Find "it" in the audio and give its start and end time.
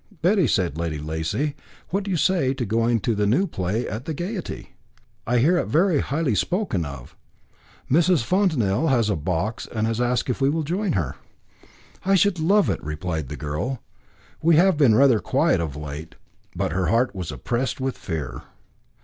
5.59-5.67, 12.67-12.83